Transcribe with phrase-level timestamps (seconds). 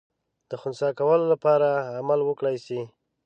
[0.49, 1.67] د خنثی کولو لپاره
[1.99, 2.79] عمل وکړای سي.